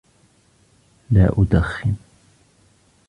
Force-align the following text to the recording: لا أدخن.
لا 1.11 1.29
أدخن. 1.37 1.95